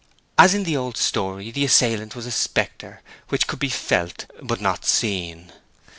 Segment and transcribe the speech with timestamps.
[0.35, 4.59] As in the old story, the assailant was a spectre which could be felt but
[4.59, 5.51] not seen.